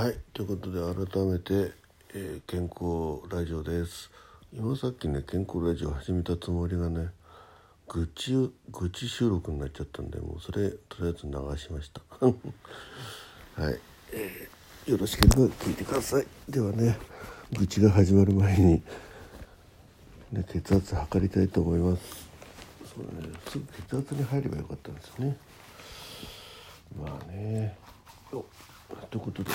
[0.00, 1.74] はいということで改めて、
[2.14, 4.10] えー健康ラジオです。
[4.50, 7.08] 今さっきね健康ラジオ始めたつもりがね
[7.86, 12.00] 愚痴愚痴収録になっちゃったんでもうそれとりあえず流しました。
[13.62, 13.78] はい、
[14.14, 16.26] えーよろしければ聞いてください。
[16.48, 16.96] ではね
[17.58, 18.82] 愚痴が始まる前に、
[20.32, 22.26] ね、血圧測りたいと思います。
[22.86, 25.36] そうねすぐ血圧に入ればよかったんですよね。
[26.98, 27.76] まあね。
[28.32, 28.46] よ
[29.10, 29.50] ということで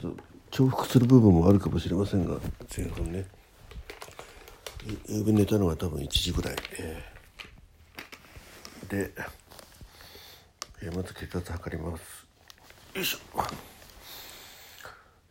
[0.00, 2.38] ちょっと重複する部分もあるかもしれませんが
[2.74, 3.26] 前半ね。
[4.84, 9.12] ゆゆうべ寝たのが多分1時ぐらい、えーで、
[10.82, 12.26] えーまず血圧測ります。
[12.94, 13.18] よいしょ。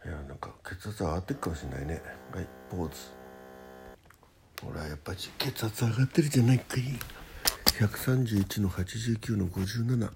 [0.08, 2.02] いやなんか血圧上がってるかもしれないね。
[2.34, 2.96] はいポーズ。
[4.64, 6.84] ほらやっぱり血圧上がってるじゃないかい。
[7.80, 10.12] 131の89の57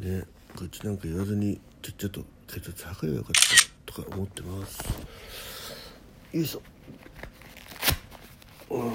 [0.00, 0.18] うん。
[0.18, 0.24] ね。
[0.56, 4.82] 愚痴なんか言わずにちょちょっと血圧測ればよかったとか思ってます。
[6.32, 6.62] よいしょ。
[8.70, 8.92] うん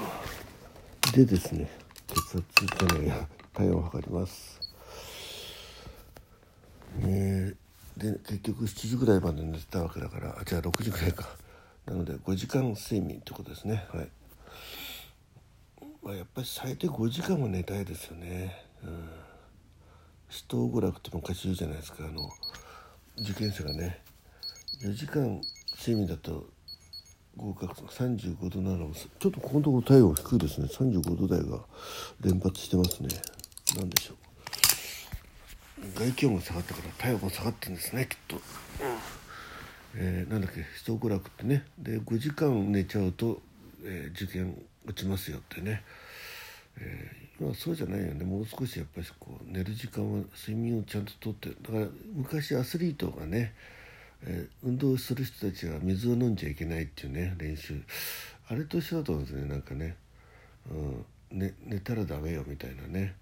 [1.12, 1.70] でですね
[2.06, 2.44] 血圧
[2.88, 4.60] じゃないや体温を測ります。
[6.98, 7.54] ね
[7.96, 11.28] で結局7時ぐらいまで寝てたわけだからあじゃあ6時ぐらいか。
[11.86, 13.86] なので5時間睡眠ってことですね。
[13.92, 14.08] はい、
[16.02, 18.62] まあ、やっぱり最低5時間は寝たいですよね。
[18.84, 19.27] うん。
[20.28, 22.04] 死闘娯楽って昔言うじゃないですか。
[22.04, 22.30] あの
[23.20, 24.00] 受験生がね。
[24.82, 25.40] 4時間
[25.76, 26.46] 睡眠だと
[27.36, 30.68] 合格35度ならちょっとここのところ体温低いですね。
[30.70, 31.58] 35度台が
[32.20, 33.08] 連発してますね。
[33.76, 34.16] 何でしょう。
[35.98, 38.40] 外気温が下がったから体温も下がってるんですねきっと、
[39.94, 41.64] えーなんだっけ死闘娯楽ってね。
[41.78, 43.40] で5時間寝ちゃうと、
[43.84, 45.82] えー受験落ちますよってね、
[46.78, 48.24] えー今はそうじゃないよね。
[48.24, 53.54] もう少しやっぱりこう寝る時間は睡眠をちゃんととってだから昔アスリートがね、
[54.22, 57.80] えー運動する人たちは水を飲んじゃいけないっていうね練習。
[58.48, 59.96] あれと一緒だと思うんですねなんかね,、
[60.70, 63.14] うん、ね寝たらダメよみたいなね、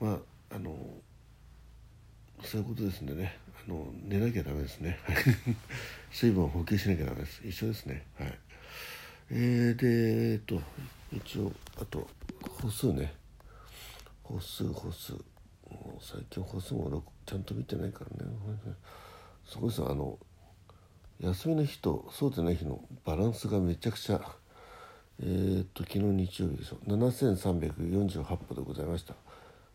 [0.00, 0.14] うん、ま
[0.50, 0.76] ああの
[2.44, 3.36] そういうことですんでね。
[3.66, 4.98] あの寝なきゃダメですね。
[6.12, 7.40] 水分を補給しなきゃダメです。
[7.44, 8.06] 一緒ですね。
[8.18, 8.38] はい。
[9.30, 10.60] えー、でえっと
[11.12, 12.06] 一応あと
[12.62, 13.14] 歩数ね。
[14.22, 15.12] 歩数歩数。
[15.12, 18.32] もう最近歩数もちゃんと見てないからね。
[19.44, 20.18] すごいさあの
[21.20, 24.20] 休みの日とそうでない日のバランスがめちゃくちゃ
[25.20, 26.76] えー、っと昨日日曜日でしょ。
[26.86, 29.14] 7348歩でございました。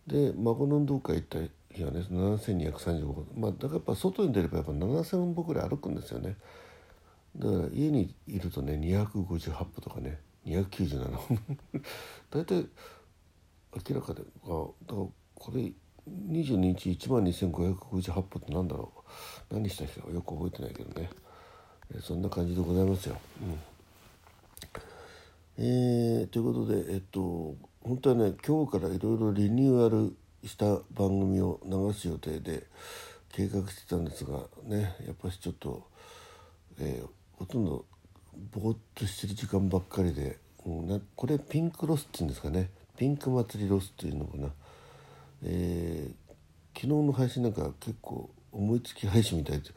[0.07, 1.39] で孫の運動会行った
[1.75, 3.25] 日はね7235歩。
[3.35, 6.35] まあだからやっぱ外に出ればやっぱ7000歩ぐらい歩くんですよね。
[7.37, 11.37] だから家にいるとね258歩とかね297歩。
[12.29, 12.67] 大体
[13.89, 15.71] 明らかであだからこれ
[16.07, 18.91] 22日1万2558歩ってなんだろ
[19.49, 19.53] う。
[19.53, 21.09] 何した日かよく覚えてないけどね。
[21.93, 23.17] えそんな感じでございますよ。
[23.41, 23.59] うん、
[25.57, 30.15] えーということでえっと本当はね今日からいろいろリニューアル
[30.47, 32.67] した番組を流す予定で
[33.29, 35.87] 計画してたんですがねやっぱりちょっと、
[36.79, 37.85] えーほとんど
[38.51, 42.69] ぼーっとしてる時間ばっかりで、うなこれピンクロスっていうんですかね。
[42.95, 44.49] ピンク祭りロスっていうのかな、
[45.43, 46.13] えー
[46.73, 49.69] 昨日の配信なんか結構思いつき配信みたいで。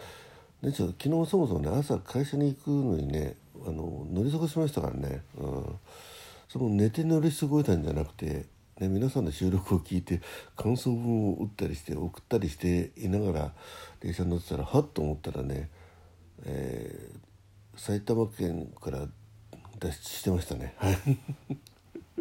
[0.62, 3.34] でちょ昨日そもそもね朝会社に行くのにね
[3.66, 5.78] あの乗り過ごしましたからね、うん、
[6.48, 8.46] その寝て乗り過ごえたんじゃなくて、
[8.78, 10.20] ね、皆さんの収録を聞いて
[10.56, 13.52] 感想文を打ったりして送ったりしていながら
[14.00, 15.68] 電車に乗ってたらはっと思ったらね、
[16.44, 17.24] えー
[17.76, 19.06] 埼玉県から
[19.78, 20.74] 脱出してましたね。
[20.78, 20.96] はい。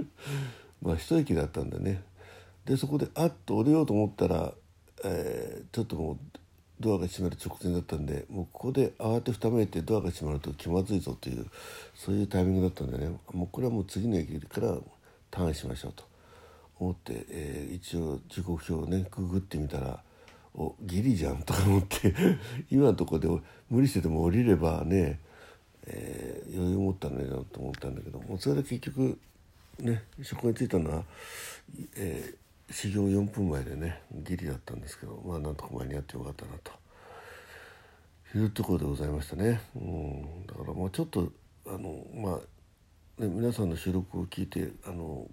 [0.82, 2.04] まあ一駅だったんでね。
[2.66, 4.54] でそこであっと降りようと思ったら、
[5.04, 6.18] えーちょっともう
[6.80, 11.46] ドアが閉まる直前だったんでもうここで慌てふためいてドアが閉まると気まずいぞという
[11.96, 13.18] そういうタイミングだったんでね。
[13.32, 14.78] もうこれはもう次の駅から
[15.32, 16.04] ターンしましょうと。
[16.80, 20.04] 思って、えー一応時刻表をねググってみたら
[20.56, 22.14] おギリじゃんとか思って
[22.70, 23.28] 今のとこで
[23.70, 25.20] 無理してでも降りればね
[25.88, 29.18] えー余裕を持ったのになと思ったんだけどもそれで結局
[29.80, 31.04] ね職場に着いたのは、
[31.96, 36.72] えー始業4分前でねギリだったんですけどまあなんとか間に合ってよかったなと
[38.38, 39.62] いうところでございましたね。
[39.76, 41.32] うん、だからまあちょっと
[41.68, 42.40] あのま
[43.20, 45.28] あ、ね、皆さんの収録を聞いてあの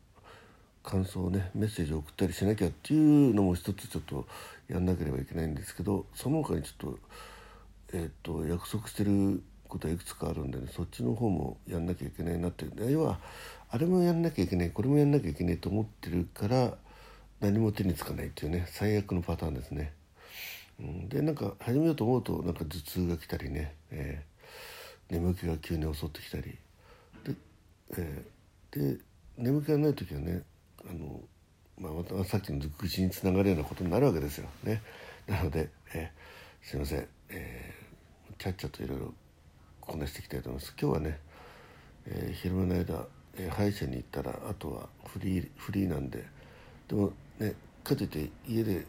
[0.82, 4.26] 感想をねメッセージを送ったりしなきゃっていうのも一つちょっと
[4.69, 6.99] やんなければいけないんですけどその他にちょっと
[7.94, 12.64] えっと約束してることはいくつかあるんでねそっちの方もやんなきゃいけないなって。
[12.64, 13.19] いう要は
[13.70, 16.75] あれもやんなきゃいけないこれもやんなきゃいけないと思ってるから
[17.40, 19.93] 何も手につかないっていうね最悪のパターンですね。
[20.81, 26.43] うん、でなんか始めようと思うとなんか頭痛が来たりね、えー、眠気が急に襲ってきたり。
[27.25, 27.34] で,、
[27.96, 29.00] えー、で
[29.37, 30.43] 眠気がない時はね
[30.88, 31.20] あの、
[31.78, 34.49] まあ、またさっきの愚痴につながるようなことになるわけですよ。
[34.64, 34.82] ね。
[35.26, 39.14] なので、えー、すいません、えー、ちゃっちゃといろいろ
[39.90, 40.72] こなしていきたいと思います。
[40.81, 41.19] 今日はね、
[42.06, 43.06] えー、昼間の間、
[43.37, 46.25] えー、歯医者に行ったらあとはフリーフリーなんで。
[46.87, 48.87] でもねかといって家で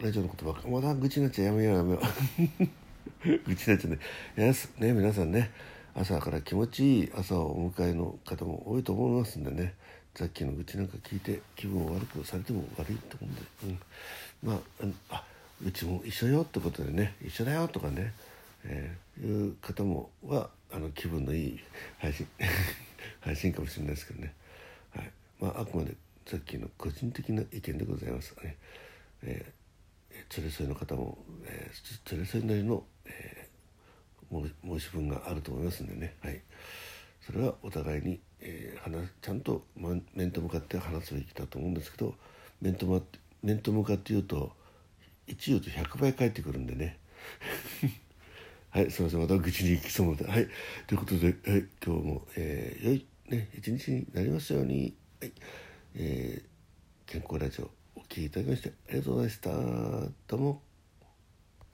[0.00, 3.26] ラジオのことばっかまだ愚痴になっちゃやめようやめよう。
[3.48, 3.98] 愚痴になっちゃね。
[4.36, 5.50] やすね皆さんね
[5.92, 9.74] 朝から気持ちいい朝をお迎えの方も多いと思いますんでね。
[10.14, 14.62] さっきの愚痴なんか聞いて気分を悪くされても悪いと思うんで、うん、ま
[15.10, 15.24] ああ
[15.66, 17.16] うちも一緒よってことでね。
[17.24, 18.12] 一緒だよとかね、
[18.64, 21.60] えー、いう方もはあの気分のいい
[21.98, 22.26] 配信
[23.20, 24.34] 配信かもしれないですけどね、
[24.90, 25.12] はい。
[25.40, 25.94] まあ、あくまで
[26.26, 28.56] さっきの個人的な意見でございますね。
[29.22, 36.40] えー、連れ添いの方も、えー、連れ添いなりの、えー、申し分があると思いますんでね、はい、
[37.22, 42.14] それはお互いに、えー、話ちゃんと、面と向かって話すべきだと思うんですけど
[42.60, 43.02] 面と
[43.42, 44.52] 面と向かって言うと
[45.28, 46.98] 1言うと100倍返ってくるんでね。
[48.74, 50.28] はいすみませんまた愚痴に行きそうなので。
[50.28, 50.48] はい
[50.88, 54.96] ということで、はい、今日も、えー、良いね一日になりますように。
[55.20, 55.32] はい
[55.94, 59.50] えー、健康ラジオお聴きいただきましてありがとうございました。
[60.26, 60.73] どうも。